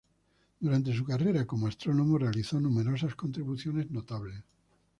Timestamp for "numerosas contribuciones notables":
2.59-4.41